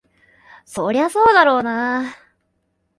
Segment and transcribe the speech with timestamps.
[0.65, 2.15] そりゃそうだろうな。